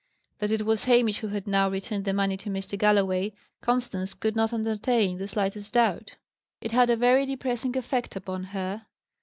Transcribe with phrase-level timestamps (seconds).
[0.39, 2.75] That it was Hamish who had now returned the money to Mr.
[2.75, 6.15] Galloway, Constance could not entertain the slightest doubt.
[6.59, 8.87] It had a very depressing effect upon her.